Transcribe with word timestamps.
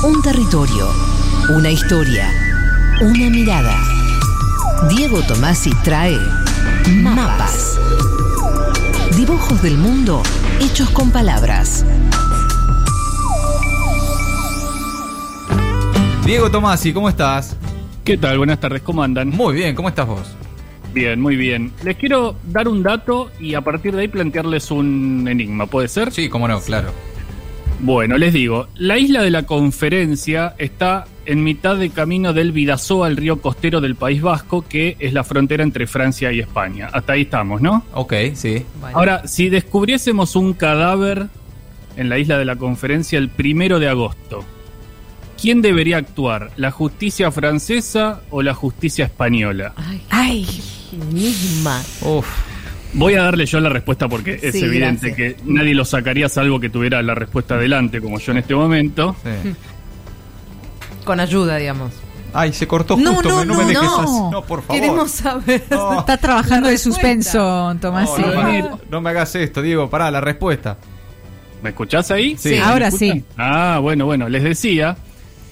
Un 0.00 0.22
territorio, 0.22 0.88
una 1.50 1.70
historia, 1.70 2.30
una 3.00 3.28
mirada. 3.30 3.74
Diego 4.88 5.20
Tomasi 5.22 5.72
trae 5.82 6.16
mapas. 7.02 7.80
Dibujos 9.16 9.60
del 9.60 9.76
mundo 9.76 10.22
hechos 10.60 10.88
con 10.90 11.10
palabras. 11.10 11.84
Diego 16.24 16.48
Tomasi, 16.48 16.92
¿cómo 16.92 17.08
estás? 17.08 17.56
¿Qué 18.04 18.16
tal? 18.16 18.38
Buenas 18.38 18.60
tardes, 18.60 18.82
¿cómo 18.82 19.02
andan? 19.02 19.30
Muy 19.30 19.54
bien, 19.54 19.74
¿cómo 19.74 19.88
estás 19.88 20.06
vos? 20.06 20.28
Bien, 20.94 21.20
muy 21.20 21.34
bien. 21.34 21.72
Les 21.82 21.96
quiero 21.96 22.36
dar 22.44 22.68
un 22.68 22.84
dato 22.84 23.32
y 23.40 23.54
a 23.54 23.62
partir 23.62 23.96
de 23.96 24.02
ahí 24.02 24.08
plantearles 24.08 24.70
un 24.70 25.26
enigma, 25.28 25.66
¿puede 25.66 25.88
ser? 25.88 26.12
Sí, 26.12 26.28
cómo 26.28 26.46
no, 26.46 26.60
claro. 26.60 26.92
Bueno, 27.80 28.18
les 28.18 28.32
digo, 28.32 28.66
la 28.74 28.98
isla 28.98 29.22
de 29.22 29.30
la 29.30 29.44
conferencia 29.44 30.54
está 30.58 31.06
en 31.26 31.44
mitad 31.44 31.76
de 31.76 31.90
camino 31.90 32.32
del 32.32 32.50
Bidasoa 32.50 33.06
al 33.06 33.16
río 33.16 33.40
costero 33.40 33.80
del 33.80 33.94
País 33.94 34.20
Vasco, 34.20 34.64
que 34.68 34.96
es 34.98 35.12
la 35.12 35.22
frontera 35.22 35.62
entre 35.62 35.86
Francia 35.86 36.32
y 36.32 36.40
España. 36.40 36.88
Hasta 36.92 37.12
ahí 37.12 37.22
estamos, 37.22 37.60
¿no? 37.60 37.84
Ok, 37.92 38.14
sí. 38.34 38.64
Ahora, 38.94 39.28
si 39.28 39.48
descubriésemos 39.48 40.34
un 40.34 40.54
cadáver 40.54 41.28
en 41.96 42.08
la 42.08 42.18
isla 42.18 42.36
de 42.36 42.46
la 42.46 42.56
conferencia 42.56 43.18
el 43.18 43.28
primero 43.28 43.78
de 43.78 43.88
agosto, 43.88 44.44
¿quién 45.40 45.62
debería 45.62 45.98
actuar? 45.98 46.50
¿La 46.56 46.72
justicia 46.72 47.30
francesa 47.30 48.22
o 48.30 48.42
la 48.42 48.54
justicia 48.54 49.04
española? 49.04 49.74
Ay, 50.10 50.46
enigma. 50.92 51.80
Uf. 52.02 52.47
Voy 52.94 53.14
a 53.14 53.22
darle 53.22 53.44
yo 53.46 53.60
la 53.60 53.68
respuesta 53.68 54.08
porque 54.08 54.38
es 54.42 54.52
Sí, 54.54 54.64
evidente 54.64 55.08
gracias. 55.10 55.34
que 55.36 55.36
nadie 55.44 55.74
lo 55.74 55.84
sacaría 55.84 56.28
salvo 56.28 56.58
que 56.58 56.70
tuviera 56.70 57.02
la 57.02 57.14
respuesta 57.14 57.54
adelante, 57.56 58.00
como 58.00 58.18
yo 58.18 58.32
en 58.32 58.38
este 58.38 58.54
momento. 58.54 59.14
Sí. 59.22 59.52
Con 61.04 61.20
ayuda, 61.20 61.56
digamos. 61.56 61.92
Ay, 62.34 62.52
se 62.52 62.66
cortó 62.66 62.96
No, 62.96 63.14
justo, 63.14 63.28
no, 63.30 63.36
me- 63.40 63.46
no, 63.46 63.54
no, 63.54 63.58
me 63.60 63.66
dejes 63.68 63.82
no. 63.82 64.00
así. 64.00 64.12
No, 64.32 64.42
por 64.44 64.62
favor. 64.62 64.74
Queremos 64.80 65.10
saber. 65.10 65.62
No. 65.70 65.98
Está 66.00 66.16
trabajando 66.18 66.68
de 66.68 66.76
suspenso, 66.78 67.74
Tomás. 67.80 68.10
No, 68.18 68.34
no, 68.34 68.42
me, 68.42 68.64
no 68.90 69.00
me 69.00 69.10
hagas 69.10 69.34
esto, 69.34 69.62
Diego, 69.62 69.88
pará, 69.88 70.10
la 70.10 70.20
respuesta. 70.20 70.76
¿Me 71.62 71.70
escuchás 71.70 72.10
ahí? 72.10 72.36
Sí. 72.38 72.50
Sí, 72.50 72.58
ahora 72.58 72.90
sí. 72.90 73.24
Ah, 73.36 73.78
bueno, 73.82 74.04
bueno, 74.06 74.28
les 74.28 74.42
decía, 74.44 74.96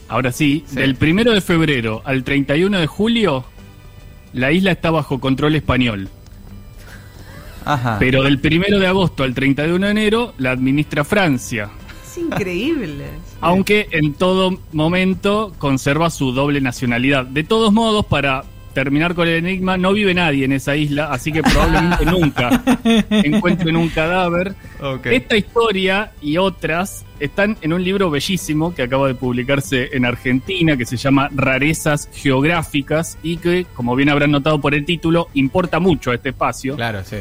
ahora 0.08 0.30
sí, 0.32 0.64
Sí. 0.68 0.76
del 0.76 0.94
primero 0.96 1.32
de 1.32 1.40
febrero 1.40 2.02
al 2.04 2.22
31 2.22 2.78
de 2.78 2.86
julio, 2.86 3.44
la 4.34 4.52
isla 4.52 4.70
está 4.72 4.90
bajo 4.90 5.18
control 5.18 5.56
español. 5.56 6.08
Ajá. 7.66 7.96
Pero 7.98 8.22
del 8.22 8.38
primero 8.38 8.78
de 8.78 8.86
agosto 8.86 9.24
al 9.24 9.34
31 9.34 9.84
de 9.84 9.90
enero 9.90 10.34
la 10.38 10.52
administra 10.52 11.04
Francia. 11.04 11.68
Es 12.04 12.16
increíble. 12.16 13.04
Aunque 13.40 13.88
en 13.90 14.14
todo 14.14 14.58
momento 14.72 15.52
conserva 15.58 16.08
su 16.08 16.32
doble 16.32 16.60
nacionalidad. 16.60 17.26
De 17.26 17.44
todos 17.44 17.72
modos, 17.72 18.06
para 18.06 18.44
terminar 18.76 19.14
con 19.14 19.26
el 19.26 19.36
enigma, 19.36 19.78
no 19.78 19.94
vive 19.94 20.12
nadie 20.12 20.44
en 20.44 20.52
esa 20.52 20.76
isla, 20.76 21.06
así 21.10 21.32
que 21.32 21.42
probablemente 21.42 22.04
nunca 22.04 22.62
encuentren 23.10 23.74
un 23.74 23.88
cadáver. 23.88 24.54
Esta 25.02 25.34
historia 25.34 26.12
y 26.20 26.36
otras 26.36 27.06
están 27.18 27.56
en 27.62 27.72
un 27.72 27.82
libro 27.82 28.10
bellísimo 28.10 28.74
que 28.74 28.82
acaba 28.82 29.08
de 29.08 29.14
publicarse 29.14 29.96
en 29.96 30.04
Argentina, 30.04 30.76
que 30.76 30.84
se 30.84 30.98
llama 30.98 31.30
Rarezas 31.34 32.10
Geográficas 32.12 33.16
y 33.22 33.38
que, 33.38 33.66
como 33.74 33.96
bien 33.96 34.10
habrán 34.10 34.30
notado 34.30 34.60
por 34.60 34.74
el 34.74 34.84
título, 34.84 35.28
importa 35.32 35.80
mucho 35.80 36.10
a 36.10 36.14
este 36.14 36.28
espacio. 36.28 36.76
Claro, 36.76 37.02
sí. 37.02 37.16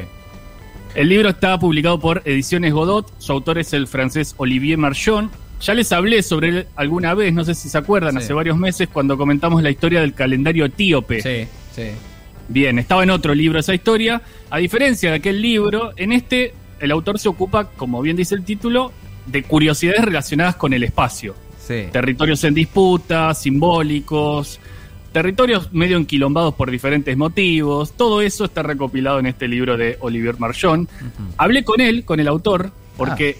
El 0.95 1.09
libro 1.09 1.29
está 1.29 1.59
publicado 1.59 1.99
por 1.99 2.21
Ediciones 2.23 2.71
Godot, 2.73 3.11
su 3.19 3.33
autor 3.33 3.57
es 3.57 3.73
el 3.73 3.85
francés 3.88 4.33
Olivier 4.38 4.77
Marchon. 4.77 5.29
Ya 5.61 5.73
les 5.73 5.91
hablé 5.91 6.23
sobre 6.23 6.49
él 6.49 6.67
alguna 6.75 7.13
vez, 7.13 7.33
no 7.33 7.43
sé 7.43 7.53
si 7.53 7.67
se 7.69 7.77
acuerdan, 7.77 8.13
Sí. 8.13 8.19
hace 8.19 8.33
varios 8.33 8.57
meses 8.57 8.87
cuando 8.91 9.17
comentamos 9.17 9.61
la 9.61 9.69
historia 9.69 9.99
del 10.02 10.13
calendario 10.13 10.63
etíope. 10.65 11.21
Sí, 11.21 11.47
sí. 11.75 11.89
Bien, 12.47 12.79
estaba 12.79 13.03
en 13.03 13.09
otro 13.09 13.33
libro 13.35 13.59
esa 13.59 13.73
historia. 13.73 14.21
A 14.49 14.57
diferencia 14.59 15.09
de 15.09 15.17
aquel 15.17 15.42
libro, 15.42 15.92
en 15.97 16.11
este 16.14 16.53
el 16.80 16.92
autor 16.92 17.20
se 17.20 17.27
ocupa, 17.27 17.70
como 17.71 18.02
bien 18.02 18.15
dice 18.15 18.36
el 18.36 18.43
título, 18.45 18.91
de 19.25 19.43
curiosidades 19.43 20.03
relacionadas 20.05 20.55
con 20.55 20.71
el 20.73 20.83
espacio. 20.83 21.36
Sí. 21.65 21.86
Territorios 21.91 22.43
en 22.43 22.53
disputa, 22.53 23.33
simbólicos, 23.33 24.59
territorios 25.15 25.71
medio 25.71 25.95
enquilombados 25.95 26.55
por 26.55 26.70
diferentes 26.70 27.15
motivos. 27.15 27.93
Todo 27.93 28.21
eso 28.21 28.43
está 28.43 28.64
recopilado 28.64 29.17
en 29.17 29.27
este 29.27 29.48
libro 29.48 29.77
de 29.77 29.95
Olivier 30.02 30.37
Marchon. 30.37 30.81
Ujú. 30.81 31.33
Hablé 31.37 31.64
con 31.64 31.80
él, 31.80 32.03
con 32.03 32.20
el 32.20 32.27
autor, 32.27 32.71
porque 32.98 33.37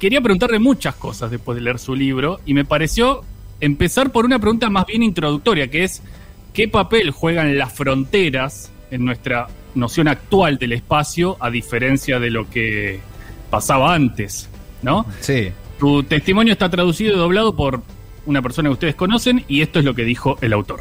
quería 0.00 0.22
preguntarle 0.22 0.58
muchas 0.58 0.94
cosas 0.94 1.30
después 1.30 1.56
de 1.56 1.60
leer 1.60 1.78
su 1.78 1.94
libro 1.94 2.40
y 2.46 2.54
me 2.54 2.64
pareció 2.64 3.24
empezar 3.60 4.10
por 4.10 4.24
una 4.24 4.38
pregunta 4.38 4.70
más 4.70 4.86
bien 4.86 5.02
introductoria, 5.02 5.68
que 5.68 5.84
es 5.84 6.02
¿qué 6.54 6.66
papel 6.66 7.10
juegan 7.10 7.58
las 7.58 7.74
fronteras 7.74 8.72
en 8.90 9.04
nuestra 9.04 9.48
noción 9.74 10.08
actual 10.08 10.56
del 10.56 10.72
espacio 10.72 11.36
a 11.40 11.50
diferencia 11.50 12.18
de 12.18 12.30
lo 12.30 12.48
que 12.48 13.00
pasaba 13.50 13.94
antes? 13.94 14.48
¿No? 14.80 15.04
Sí. 15.20 15.50
Tu 15.78 16.04
testimonio 16.04 16.54
está 16.54 16.70
traducido 16.70 17.12
y 17.12 17.18
doblado 17.18 17.54
por 17.54 17.82
una 18.24 18.40
persona 18.40 18.70
que 18.70 18.72
ustedes 18.72 18.94
conocen 18.94 19.44
y 19.46 19.60
esto 19.60 19.78
es 19.78 19.84
lo 19.84 19.94
que 19.94 20.04
dijo 20.04 20.38
el 20.40 20.54
autor. 20.54 20.80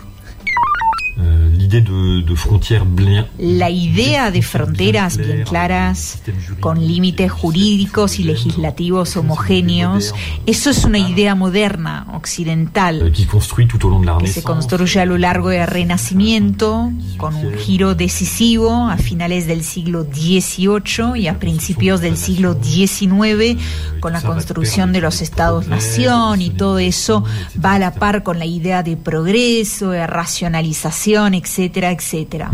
La 3.38 3.69
idea 3.69 4.31
de 4.31 4.41
fronteras 4.41 5.17
bien 5.17 5.44
claras, 5.44 6.22
con 6.59 6.85
límites 6.85 7.31
jurídicos 7.31 8.19
y 8.19 8.23
legislativos 8.23 9.16
homogéneos, 9.17 10.13
eso 10.45 10.69
es 10.69 10.85
una 10.85 11.00
idea 11.00 11.35
moderna, 11.35 12.07
euh, 12.09 12.17
occidental, 12.17 13.00
la 13.00 14.17
que 14.17 14.28
se 14.28 14.44
construye 14.44 15.00
a 15.00 15.05
lo 15.05 15.17
largo 15.17 15.50
del 15.50 15.67
Renacimiento, 15.67 16.91
con 17.17 17.35
un 17.35 17.53
giro 17.53 17.95
decisivo 17.95 18.88
a 18.88 18.97
finales 18.97 19.47
del 19.47 19.63
siglo 19.63 20.03
XVIII 20.03 21.16
y 21.16 21.28
a 21.28 21.39
principios 21.39 22.01
del 22.01 22.17
siglo 22.17 22.57
XIX, 22.61 23.59
con 23.99 24.13
la 24.13 24.22
construcción 24.22 24.94
de 24.94 25.01
los 25.01 25.22
estados-nación 25.22 26.41
y 26.41 26.49
todo 26.49 26.79
eso 26.79 27.23
va 27.63 27.73
a 27.73 27.79
la 27.79 27.94
par 27.94 28.23
con 28.23 28.39
la 28.39 28.45
idea 28.45 28.84
de 28.84 28.97
progreso, 28.97 29.91
de 29.91 30.05
racionalización, 30.07 31.34
etcétera, 31.57 31.91
etcétera. 31.91 32.51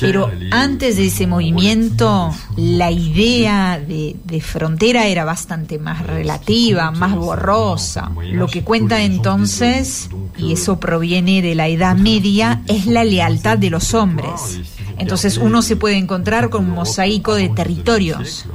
Pero 0.00 0.30
antes 0.52 0.96
de 0.96 1.06
ese 1.06 1.26
movimiento, 1.26 2.34
la 2.56 2.90
idea 2.90 3.78
de, 3.78 4.16
de 4.24 4.40
frontera 4.40 5.06
era 5.06 5.24
bastante 5.24 5.78
más 5.78 6.06
relativa, 6.06 6.90
más 6.90 7.14
borrosa. 7.14 8.10
Lo 8.32 8.46
que 8.46 8.64
cuenta 8.64 9.02
entonces, 9.02 10.08
y 10.38 10.52
eso 10.52 10.80
proviene 10.80 11.42
de 11.42 11.54
la 11.54 11.68
Edad 11.68 11.96
Media, 11.96 12.62
es 12.66 12.86
la 12.86 13.04
lealtad 13.04 13.58
de 13.58 13.68
los 13.68 13.92
hombres. 13.92 14.60
Entonces 14.96 15.36
uno 15.36 15.60
se 15.60 15.76
puede 15.76 15.96
encontrar 15.96 16.48
con 16.48 16.64
un 16.64 16.70
mosaico 16.70 17.34
de 17.34 17.50
territorios. 17.50 18.46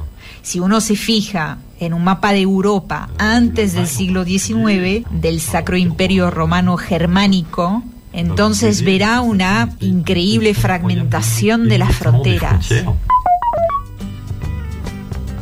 Si 0.42 0.58
uno 0.60 0.80
se 0.80 0.96
fija 0.96 1.58
en 1.78 1.92
un 1.92 2.02
mapa 2.02 2.32
de 2.32 2.40
Europa 2.40 3.10
antes 3.18 3.74
del 3.74 3.86
siglo 3.86 4.24
XIX, 4.24 5.04
del 5.10 5.40
Sacro 5.40 5.76
Imperio 5.76 6.30
Romano 6.30 6.76
Germánico, 6.76 7.82
entonces 8.16 8.82
verá 8.82 9.20
una 9.20 9.76
increíble 9.80 10.54
fragmentación 10.54 11.68
de 11.68 11.78
las 11.78 11.94
fronteras. 11.94 12.68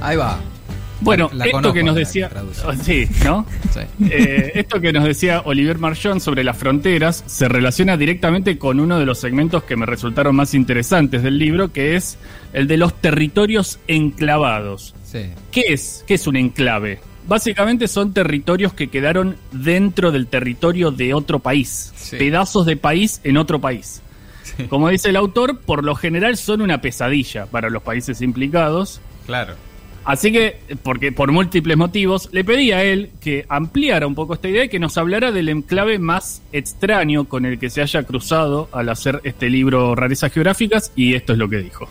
Ahí 0.01 0.17
va. 0.17 0.39
Bueno, 1.01 1.31
La 1.35 1.45
esto 1.45 1.59
conozco, 1.59 1.75
que 1.75 1.83
nos 1.83 1.95
decía... 1.95 2.31
Sí, 2.83 3.07
¿no? 3.25 3.47
Sí. 3.73 3.81
Eh, 4.11 4.53
esto 4.55 4.81
que 4.81 4.93
nos 4.93 5.05
decía 5.05 5.43
Olivier 5.45 5.79
Marchon 5.79 6.21
sobre 6.21 6.43
las 6.43 6.57
fronteras 6.57 7.23
se 7.27 7.47
relaciona 7.47 7.97
directamente 7.97 8.59
con 8.59 8.81
uno 8.81 8.99
de 8.99 9.07
los 9.07 9.19
segmentos 9.19 9.65
que 9.65 9.77
me 9.77 9.87
resultaron 9.87 10.35
más 10.35 10.55
interesantes 10.55 11.23
del 11.23 11.39
libro, 11.39 11.73
que 11.73 11.95
es 11.95 12.19
el 12.53 12.67
de 12.67 12.79
los 12.79 13.01
territorios 13.01 13.79
enclavados. 13.87 14.95
Sí. 15.05 15.27
¿Qué 15.53 15.65
es? 15.69 16.05
¿Qué 16.07 16.15
es 16.15 16.27
un 16.27 16.37
enclave? 16.37 17.01
Básicamente 17.27 17.89
son 17.89 18.13
territorios 18.13 18.75
que 18.75 18.89
quedaron 18.89 19.37
dentro 19.53 20.13
del 20.13 20.27
territorio 20.27 20.91
de 20.91 21.15
otro 21.15 21.39
país, 21.39 21.93
Sí. 21.97 22.17
pedazos 22.17 22.67
de 22.67 22.77
país 22.77 23.21
en 23.25 23.37
otro 23.37 23.61
país. 23.61 24.03
Sí. 24.43 24.65
Como 24.65 24.89
dice 24.91 25.09
el 25.09 25.17
autor, 25.17 25.59
por 25.61 25.85
lo 25.85 25.95
general 25.95 26.37
son 26.37 26.61
una 26.61 26.81
pesadilla 26.83 27.47
para 27.47 27.71
los 27.71 27.83
países 27.83 28.21
implicados. 28.21 29.01
Claro. 29.27 29.55
Así 30.05 30.31
que, 30.33 30.59
porque 30.83 31.13
por 31.13 31.33
múltiples 31.33 31.79
motivos, 31.79 32.29
le 32.31 32.45
pedí 32.45 32.73
a 32.73 32.85
él 32.85 33.09
que 33.23 33.47
ampliara 33.49 34.07
un 34.07 34.15
poco 34.15 34.35
esta 34.35 34.51
idea 34.51 34.65
y 34.65 34.69
que 34.69 34.79
nos 34.79 34.99
hablara 34.99 35.33
del 35.33 35.49
enclave 35.49 35.99
más 35.99 36.43
extraño 36.53 37.25
con 37.25 37.47
el 37.47 37.59
que 37.59 37.71
se 37.71 37.81
haya 37.81 38.03
cruzado 38.03 38.69
al 38.73 38.91
hacer 38.91 39.23
este 39.25 39.49
libro 39.49 39.95
Rarezas 39.95 40.31
Geográficas, 40.31 40.93
y 40.95 41.15
esto 41.15 41.33
es 41.33 41.39
lo 41.39 41.49
que 41.49 41.57
dijo. 41.57 41.89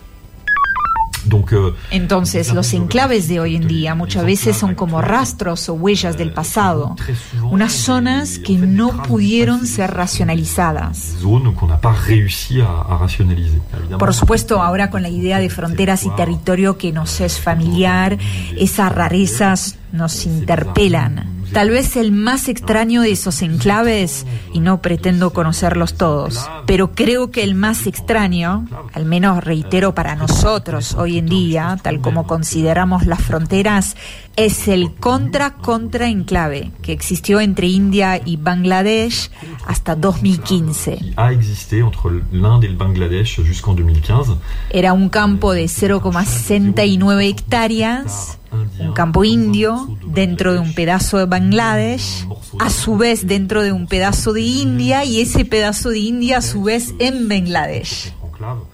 Donc, 1.26 1.54
euh, 1.54 1.76
Entonces, 1.92 2.54
los 2.54 2.74
enclaves 2.74 3.28
de 3.28 3.40
hoy 3.40 3.56
en 3.56 3.68
día 3.68 3.96
muchas 3.96 4.26
veces 4.26 4.58
son 4.58 4.76
como 4.76 5.02
rastros 5.02 5.70
o 5.70 5.74
huellas 5.74 6.18
del 6.18 6.32
pasado, 6.32 6.96
unas 7.44 7.74
zonas 7.74 8.40
que 8.40 8.54
no 8.58 9.04
pudieron 9.04 9.66
ser 9.66 9.92
racionalizadas. 9.92 11.16
Por 14.00 14.14
supuesto, 14.14 14.62
ahora 14.62 14.90
con 14.90 15.02
la 15.02 15.10
idea 15.10 15.40
de 15.40 15.50
fronteras 15.50 16.06
y 16.06 16.10
territorio 16.12 16.78
que 16.78 16.92
nos 16.92 17.22
es 17.22 17.40
familiar, 17.40 18.18
esas 18.58 18.92
rarezas 18.92 19.78
nos 19.92 20.26
interpelan. 20.26 21.33
Tal 21.54 21.70
vez 21.70 21.98
el 21.98 22.12
más 22.12 22.50
extraño 22.50 23.02
de 23.02 23.12
esos 23.12 23.44
enclaves, 23.44 24.26
y 24.54 24.60
no 24.60 24.82
pretendo 24.82 25.34
conocerlos 25.34 25.94
todos, 25.94 26.50
pero 26.66 26.94
creo 26.94 27.30
que 27.30 27.44
el 27.44 27.54
más 27.54 27.86
extraño, 27.86 28.68
al 28.92 29.06
menos 29.06 29.44
reitero 29.44 29.94
para 29.94 30.16
nosotros 30.16 30.96
hoy 30.96 31.20
en 31.20 31.28
día, 31.28 31.78
tal 31.82 32.02
como 32.02 32.26
consideramos 32.26 33.06
las 33.06 33.22
fronteras, 33.22 33.96
es 34.36 34.68
el 34.68 34.96
contra-contra 34.96 36.08
enclave 36.08 36.72
que 36.82 36.92
existió 36.92 37.40
entre 37.40 37.68
India 37.68 38.20
y 38.26 38.38
Bangladesh 38.38 39.30
hasta 39.68 39.96
2015. 39.96 41.14
a 41.18 41.32
existé 41.32 41.80
entre 41.80 42.10
l'Inde 42.32 42.66
et 42.66 42.72
le 42.72 42.78
Bangladesh 42.78 43.40
jusqu'en 43.46 43.76
2015. 43.76 44.38
Era 44.72 44.94
un 44.94 45.10
campo 45.10 45.54
de 45.54 45.66
0,69 45.66 47.22
hectáreas, 47.30 48.40
un 48.80 48.94
campo 48.94 49.24
indio 49.24 49.98
dentro 50.06 50.54
de 50.54 50.60
un 50.60 50.74
pedazo 50.74 51.18
de 51.18 51.26
Bangladesh, 51.26 52.28
a 52.60 52.70
su 52.70 52.98
vez 52.98 53.28
dentro 53.28 53.64
de 53.64 53.72
un 53.72 53.88
pedazo 53.88 54.34
de 54.34 54.42
India 54.42 55.04
y 55.06 55.22
ese 55.22 55.46
pedazo 55.46 55.90
de 55.90 56.00
India 56.00 56.38
a 56.38 56.42
su 56.42 56.64
vez 56.64 56.94
en 57.00 57.28
Bangladesh. 57.28 58.14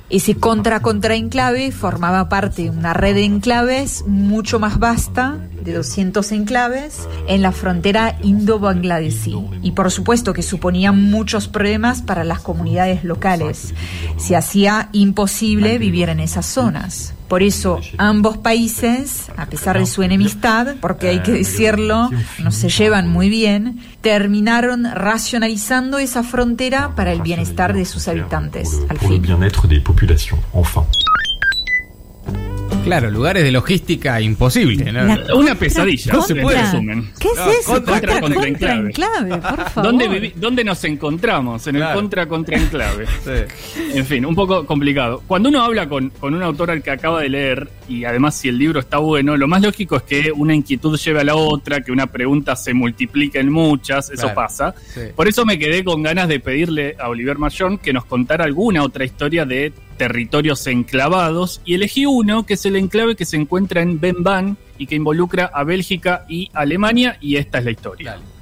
Ese 0.10 0.36
contra-contra 0.36 1.16
enclave 1.16 1.72
formaba 1.72 2.30
parte 2.30 2.64
de 2.64 2.70
una 2.72 2.94
red 2.94 3.16
de 3.16 3.26
enclaves 3.26 4.04
mucho 4.08 4.60
más 4.60 4.80
vasta, 4.80 5.38
de 5.62 5.74
200 5.74 6.32
enclaves, 6.32 7.08
en 7.28 7.42
la 7.42 7.52
frontera 7.52 8.18
indo-bangladesí. 8.24 9.36
Y 9.62 9.72
por 9.72 9.92
supuesto 9.92 10.34
que 10.34 10.42
suponía 10.42 10.92
muchos 10.92 11.48
problemas 11.48 12.02
para 12.02 12.24
las 12.24 12.40
comunidades 12.40 13.04
locales. 13.04 13.76
Se 14.18 14.36
hacía 14.36 14.90
imposible 14.94 15.78
vivir 15.78 16.10
en 16.10 16.20
esas 16.20 16.48
zonas. 16.48 17.14
Por 17.30 17.44
eso 17.44 17.80
ambos 17.98 18.38
países, 18.38 19.28
a 19.38 19.46
pesar 19.46 19.78
de 19.78 19.86
su 19.86 20.02
enemistad, 20.02 20.76
porque 20.82 21.10
hay 21.10 21.20
que 21.20 21.32
decirlo, 21.32 22.10
no 22.44 22.52
se 22.52 22.70
llevan 22.70 23.08
muy 23.08 23.30
bien, 23.30 23.80
terminaron 24.02 24.86
racionalizando 24.94 26.00
esa 26.00 26.24
frontera 26.24 26.96
para 26.96 27.14
el 27.14 27.22
bienestar 27.22 27.74
de 27.74 27.86
sus 27.86 28.08
habitantes, 28.08 28.82
al 28.90 28.98
fin. 28.98 29.22
Claro, 32.90 33.12
lugares 33.12 33.44
de 33.44 33.52
logística 33.52 34.20
imposible. 34.20 34.92
¿no? 34.92 35.04
La- 35.06 35.36
Una 35.36 35.56
pesadilla, 35.56 36.14
Contra. 36.14 36.42
en 36.42 36.48
resumen. 36.48 37.12
¿Qué 37.20 37.28
es 37.28 37.36
No, 37.36 37.50
eso? 37.52 37.72
contra, 37.74 37.94
Contra, 37.94 38.20
contra, 38.22 38.22
contra, 38.22 38.48
enclave. 38.50 38.88
enclave, 38.90 39.30
por 39.38 39.70
favor. 39.70 39.84
¿Dónde, 39.84 40.10
vivi- 40.10 40.34
¿Dónde 40.36 40.64
nos 40.64 40.84
encontramos? 40.84 41.68
En 41.68 41.76
el 41.76 41.94
contra 41.94 42.28
contra 42.28 42.58
enclave. 42.58 43.06
Sí. 43.24 43.96
En 43.98 44.06
fin, 44.06 44.26
un 44.26 44.34
poco 44.36 44.66
complicado. 44.66 45.22
Cuando 45.28 45.50
uno 45.50 45.62
habla 45.62 45.88
con, 45.88 46.10
con 46.10 46.34
un 46.34 46.42
autor 46.42 46.72
al 46.72 46.82
que 46.82 46.92
acaba 46.92 47.22
de 47.22 47.30
leer, 47.30 47.70
y 47.88 48.06
además 48.06 48.36
si 48.36 48.50
el 48.50 48.58
libro 48.58 48.80
está 48.80 48.98
bueno, 48.98 49.38
lo 49.38 49.48
más 49.48 49.62
lógico 49.62 49.98
es 49.98 50.04
que 50.04 50.32
una 50.32 50.56
inquietud 50.56 50.98
lleve 50.98 51.22
a 51.22 51.24
la 51.24 51.36
otra, 51.36 51.82
que 51.82 51.92
una 51.92 52.08
pregunta 52.08 52.56
se 52.56 52.74
multiplique 52.74 53.40
en 53.40 53.52
muchas, 53.52 54.10
eso 54.10 54.22
Claro. 54.24 54.36
pasa. 54.36 54.74
Sí. 54.94 55.02
Por 55.16 55.28
eso 55.28 55.46
me 55.46 55.60
quedé 55.60 55.84
con 55.84 56.02
ganas 56.02 56.28
de 56.28 56.40
pedirle 56.40 56.96
a 57.00 57.10
Oliver 57.10 57.38
Mayón 57.38 57.78
que 57.78 57.94
nos 57.94 58.06
contara 58.06 58.46
alguna 58.46 58.84
otra 58.84 59.06
historia 59.06 59.46
de 59.46 59.74
territorios 60.00 60.66
enclavados, 60.66 61.62
y 61.64 61.76
elegí 61.76 62.08
uno 62.08 62.48
que 62.48 62.56
es 62.56 62.66
el 62.66 62.76
enclave 62.76 63.16
que 63.16 63.26
se 63.26 63.38
encuentra 63.38 63.84
en 63.84 64.00
Benban 64.00 64.58
y 64.80 64.88
que 64.88 64.96
involucra 64.96 65.52
a 65.54 65.64
Bélgica 65.64 66.26
y 66.28 66.50
Alemania, 66.54 67.18
y 67.22 67.36
esta 67.36 67.60
es 67.60 67.66
la 67.66 67.72
historia. 67.72 68.12
Dale. 68.14 68.40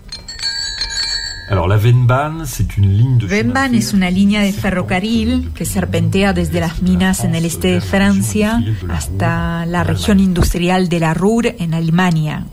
Alors 1.49 1.69
la 1.69 1.77
Venban, 1.77 2.45
c'est 2.45 2.75
une 2.77 2.89
ligne 2.89 3.17
de 3.19 3.27
chemin 3.27 3.43
Venban 3.43 3.71
de 3.71 3.77
es 3.77 3.93
una 3.93 4.11
línea 4.11 4.41
de 4.41 4.51
ferrocarril 4.51 5.51
que 5.55 5.63
serpentea 5.63 6.33
desde 6.33 6.59
las 6.59 6.81
minas 6.81 7.23
en 7.23 7.35
el 7.35 7.45
este 7.45 7.69
de 7.69 7.81
Francia 7.81 8.61
hasta 8.89 9.65
la 9.65 9.85
región 9.85 10.19
industrial 10.19 10.89
de 10.89 10.99
la 10.99 11.13
Ruhr 11.13 11.55
en 11.57 11.73
Alemania. 11.73 12.45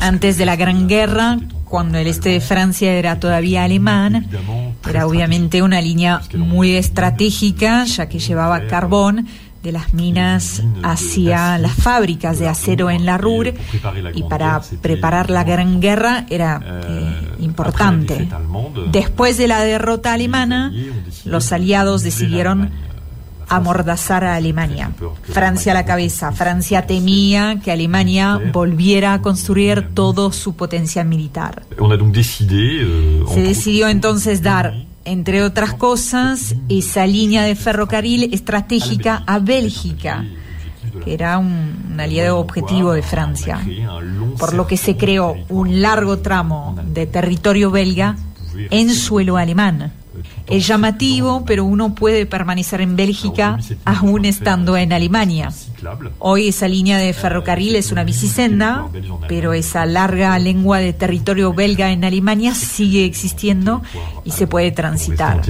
Antes 0.00 0.36
de 0.36 0.46
la 0.46 0.56
Gran 0.56 0.88
Guerra, 0.88 1.38
cuando 1.64 1.98
el 1.98 2.08
este 2.08 2.30
de 2.30 2.40
Francia 2.40 2.92
era 2.92 3.20
todavía 3.20 3.62
alemán, 3.62 4.26
era 4.90 5.06
obviamente 5.06 5.62
una 5.62 5.80
línea 5.80 6.20
muy 6.36 6.74
estratégica 6.74 7.84
ya 7.84 8.08
que 8.08 8.18
llevaba 8.18 8.66
carbón 8.66 9.26
de 9.62 9.72
las 9.72 9.92
minas 9.92 10.62
hacia 10.82 11.58
las 11.58 11.74
fábricas 11.74 12.38
de 12.38 12.48
acero 12.48 12.90
en 12.90 13.04
la 13.04 13.18
Ruhr 13.18 13.52
y 14.14 14.22
para 14.22 14.60
preparar 14.80 15.28
la 15.28 15.44
Gran 15.44 15.80
Guerra 15.80 16.24
era 16.30 16.60
eh, 16.64 17.36
importante. 17.40 18.28
Después 18.90 19.36
de 19.36 19.48
la 19.48 19.60
derrota 19.60 20.14
alemana, 20.14 20.72
los 21.24 21.52
aliados 21.52 22.02
decidieron 22.02 22.70
amordazar 23.50 24.24
a 24.24 24.36
Alemania. 24.36 24.92
Francia 25.22 25.72
a 25.72 25.74
la 25.74 25.84
cabeza. 25.84 26.32
Francia 26.32 26.86
temía 26.86 27.60
que 27.62 27.70
Alemania 27.72 28.40
volviera 28.52 29.12
a 29.14 29.20
construir 29.20 29.90
todo 29.92 30.32
su 30.32 30.54
potencial 30.54 31.06
militar. 31.06 31.62
Euh, 31.70 33.24
Se 33.34 33.42
decidió 33.42 33.88
entonces 33.88 34.42
dar, 34.42 34.86
entre 35.04 35.42
otras 35.42 35.74
cosas, 35.74 36.54
esa 36.68 37.06
línea 37.06 37.42
de 37.42 37.56
ferrocarril 37.56 38.32
estratégica 38.32 39.22
a 39.26 39.38
Bélgica, 39.40 40.24
que 41.04 41.12
era 41.12 41.38
un, 41.38 41.90
un 41.92 42.00
aliado 42.00 42.38
objetivo 42.38 42.92
de 42.92 43.02
Francia, 43.02 43.60
por 44.38 44.54
lo 44.54 44.66
que 44.66 44.76
se 44.76 44.96
creó 44.96 45.36
un 45.48 45.82
largo 45.82 46.18
tramo 46.18 46.78
de 46.84 47.06
territorio 47.06 47.70
belga 47.70 48.16
en 48.70 48.90
suelo 48.90 49.36
alemán. 49.36 49.92
Es 50.46 50.66
llamativo, 50.66 51.44
pero 51.46 51.64
uno 51.64 51.94
puede 51.94 52.26
permanecer 52.26 52.80
en 52.80 52.96
Bélgica 52.96 53.58
aún 53.84 54.24
estando 54.24 54.76
en 54.76 54.92
Alemania. 54.92 55.52
Hoy 56.18 56.48
esa 56.48 56.68
línea 56.68 56.98
de 56.98 57.12
ferrocarril 57.12 57.76
es 57.76 57.92
una 57.92 58.04
bicisenda, 58.04 58.88
pero 59.28 59.52
esa 59.52 59.86
larga 59.86 60.38
lengua 60.38 60.78
de 60.78 60.92
territorio 60.92 61.52
belga 61.52 61.92
en 61.92 62.04
Alemania 62.04 62.54
sigue 62.54 63.04
existiendo 63.04 63.82
y 64.24 64.32
se 64.32 64.46
puede 64.46 64.72
transitar. 64.72 65.40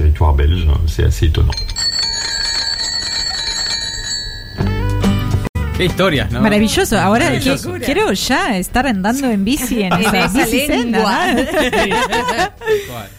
Qué 5.81 5.85
historias, 5.85 6.31
¿no? 6.31 6.41
Maravilloso. 6.41 6.95
Ahora 6.99 7.25
Maravilloso. 7.25 7.73
que- 7.73 7.79
quiero 7.79 8.13
ya 8.13 8.55
estar 8.55 8.85
andando 8.85 9.27
en 9.31 9.43
bici 9.43 9.81
en, 9.81 9.91
En 9.93 10.01
esa, 10.01 10.25
esa. 10.25 10.45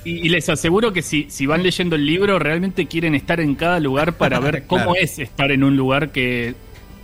Y, 0.04 0.10
y 0.10 0.28
les 0.28 0.48
aseguro 0.48 0.92
que 0.92 1.02
si, 1.02 1.26
si 1.28 1.44
van 1.46 1.64
leyendo 1.64 1.96
el 1.96 2.06
libro, 2.06 2.38
realmente 2.38 2.86
quieren 2.86 3.16
estar 3.16 3.40
en 3.40 3.56
cada 3.56 3.80
lugar 3.80 4.12
para 4.12 4.38
ver 4.38 4.62
cómo 4.68 4.92
Claro. 4.92 5.00
es 5.00 5.18
estar 5.18 5.50
en 5.50 5.64
un 5.64 5.76
lugar 5.76 6.12
que 6.12 6.54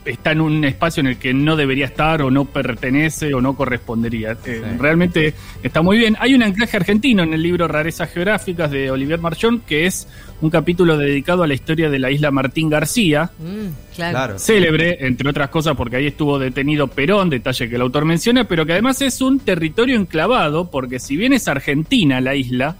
está 0.08 0.32
en 0.32 0.40
un 0.40 0.64
espacio 0.64 1.00
en 1.00 1.06
el 1.08 1.16
que 1.18 1.32
no 1.34 1.54
debería 1.56 1.86
estar 1.86 2.22
o 2.22 2.30
no 2.30 2.44
pertenece 2.46 3.34
o 3.34 3.40
no 3.40 3.54
correspondería. 3.54 4.32
Eh, 4.32 4.36
Sí. 4.44 4.52
Realmente 4.78 5.34
está 5.62 5.82
muy 5.82 5.98
bien. 5.98 6.16
Hay 6.20 6.34
un 6.34 6.42
anclaje 6.42 6.76
argentino 6.76 7.22
en 7.22 7.34
el 7.34 7.42
libro 7.42 7.68
Rarezas 7.68 8.10
Geográficas 8.10 8.70
de 8.70 8.90
Olivier 8.90 9.20
Marchón, 9.20 9.60
que 9.66 9.86
es 9.86 10.08
un 10.40 10.50
capítulo 10.50 10.96
dedicado 10.96 11.42
a 11.42 11.46
la 11.46 11.54
historia 11.54 11.90
de 11.90 11.98
la 11.98 12.10
isla 12.10 12.30
Martín 12.30 12.68
García, 12.70 13.30
Mm, 13.38 13.94
claro. 13.94 14.12
Claro. 14.12 14.38
célebre, 14.38 14.98
entre 15.06 15.28
otras 15.28 15.48
cosas, 15.50 15.76
porque 15.76 15.96
ahí 15.96 16.06
estuvo 16.06 16.38
detenido 16.38 16.86
Perón, 16.88 17.28
detalle 17.30 17.68
que 17.68 17.74
el 17.76 17.82
autor 17.82 18.04
menciona, 18.04 18.44
pero 18.44 18.64
que 18.64 18.72
además 18.72 19.02
es 19.02 19.20
un 19.20 19.40
territorio 19.40 19.96
enclavado, 19.96 20.70
porque 20.70 20.98
si 21.00 21.16
bien 21.16 21.32
es 21.32 21.48
argentina 21.48 22.20
la 22.20 22.34
isla, 22.34 22.76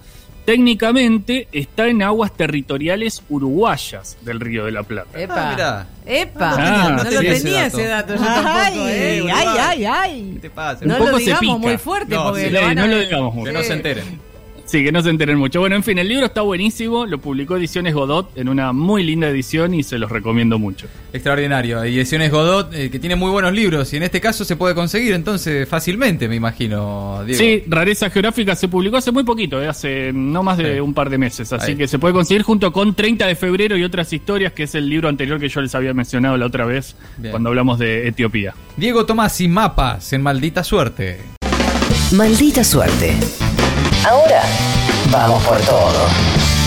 técnicamente 0.49 1.47
está 1.53 1.89
en 1.89 2.03
aguas 2.03 2.33
territoriales 2.33 3.23
uruguayas 3.29 4.17
del 4.23 4.41
Río 4.41 4.65
de 4.65 4.73
la 4.73 4.83
Plata. 4.83 5.21
Epa. 5.21 5.35
Ah, 5.37 5.51
mirá. 5.53 5.87
Epa. 6.07 6.55
Ah, 6.57 6.89
no 6.89 6.97
no 7.05 7.05
lo 7.05 7.11
tenía 7.11 7.35
tenía 7.35 7.67
ese 7.67 7.77
ese 7.83 7.87
dato. 7.89 8.15
yo 8.15 8.21
tampoco, 8.25 8.89
eh, 8.89 9.23
Ay, 9.31 9.47
ay, 9.47 9.59
ay, 9.61 9.79
¿Qué 9.79 9.87
ay. 9.87 10.39
te 10.41 10.49
pasa? 10.51 10.87
No 10.87 10.97
Un 10.97 11.11
lo 11.13 11.19
digamos 11.19 11.61
muy 11.61 11.77
fuerte 11.77 12.15
No, 12.15 12.25
porque 12.29 12.45
sí, 12.47 12.51
lo 12.51 12.63
van 12.63 12.75
no 12.77 12.83
a- 12.83 12.87
lo 12.87 12.99
digamos 12.99 13.35
mucho. 13.35 13.47
Que 13.47 13.53
no 13.59 13.63
se 13.63 13.73
enteren. 13.75 14.21
Sí, 14.69 14.85
que 14.85 14.93
no 14.93 15.01
se 15.03 15.09
enteren 15.09 15.39
mucho. 15.39 15.61
Bueno, 15.61 15.77
en 15.77 15.83
fin, 15.83 15.97
el 15.99 16.07
libro 16.09 16.27
está 16.27 16.43
buenísimo, 16.43 17.07
lo 17.07 17.17
publicó 17.19 17.57
Ediciones 17.57 17.95
Godot 17.95 18.37
en 18.37 18.51
una 18.51 18.75
muy 18.75 19.03
linda 19.03 19.27
edición 19.29 19.73
y 19.73 19.83
se 19.83 19.99
los 19.99 20.11
recomiendo 20.13 20.59
mucho. 20.59 20.87
Extraordinario. 21.11 21.83
Y 21.87 21.97
Ediciones 21.97 22.31
Godot, 22.31 22.75
eh, 22.75 22.91
que 22.91 22.99
tiene 22.99 23.17
muy 23.17 23.31
buenos 23.31 23.55
libros. 23.55 23.91
Y 23.95 23.97
en 23.97 24.03
este 24.03 24.21
caso 24.21 24.45
se 24.45 24.57
puede 24.57 24.75
conseguir 24.75 25.15
entonces 25.15 25.67
fácilmente, 25.67 26.29
me 26.29 26.37
imagino, 26.37 27.23
Diego. 27.25 27.39
Sí, 27.39 27.65
Rareza 27.67 28.11
Geográfica 28.11 28.55
se 28.55 28.69
publicó 28.69 28.99
hace 28.99 29.11
muy 29.11 29.25
poquito, 29.25 29.63
eh, 29.63 29.69
hace 29.69 30.13
no 30.13 30.43
más 30.43 30.59
de 30.59 30.75
Sí. 30.75 30.81
un 30.81 30.93
par 30.93 31.09
de 31.09 31.17
meses, 31.17 31.51
así 31.51 31.71
Ahí. 31.71 31.77
que 31.79 31.89
se 31.89 31.99
puede 31.99 32.13
conseguir 32.13 32.43
junto 32.43 32.71
con 32.71 32.95
30 32.95 33.27
de 33.27 33.37
febrero 33.37 33.75
y 33.75 33.85
otras 33.85 34.13
historias, 34.13 34.53
que 34.53 34.65
es 34.65 34.75
el 34.75 34.87
libro 34.87 35.09
anterior 35.09 35.41
que 35.41 35.49
yo 35.49 35.63
les 35.63 35.75
había 35.75 35.95
mencionado 35.95 36.37
la 36.37 36.45
otra 36.45 36.67
vez 36.67 36.95
Bien. 37.17 37.31
cuando 37.31 37.49
hablamos 37.49 37.79
de 37.79 38.07
Etiopía. 38.07 38.53
Diego 38.77 39.07
Tomás 39.07 39.41
y 39.41 39.49
Mapas 39.49 40.13
en 40.13 40.23
Maldita 40.23 40.63
Suerte. 40.63 41.21
Maldita 42.13 42.63
suerte. 42.65 43.15
Ahora 44.07 44.43
vamos 45.11 45.43
por 45.45 45.61
todo. 45.63 46.58